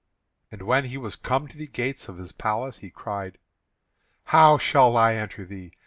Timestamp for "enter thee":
5.13-5.73